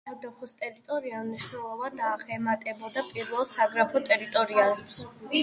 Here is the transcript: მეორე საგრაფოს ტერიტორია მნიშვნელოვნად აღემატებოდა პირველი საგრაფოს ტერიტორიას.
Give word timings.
მეორე 0.01 0.09
საგრაფოს 0.13 0.53
ტერიტორია 0.61 1.19
მნიშვნელოვნად 1.27 2.01
აღემატებოდა 2.07 3.05
პირველი 3.11 3.47
საგრაფოს 3.53 4.09
ტერიტორიას. 4.11 4.99